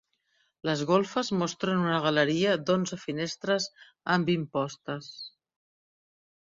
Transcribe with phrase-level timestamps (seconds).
[0.69, 3.69] Les golfes mostren una galeria d'onze finestres
[4.17, 5.13] amb impostes.